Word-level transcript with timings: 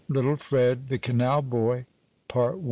LITTLE 0.07 0.37
FRED, 0.37 0.87
THE 0.87 0.97
CANAL 0.97 1.43
BOY. 1.43 1.85
PART 2.27 2.55
I. 2.55 2.59